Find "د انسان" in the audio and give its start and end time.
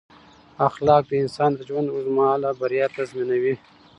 1.07-1.51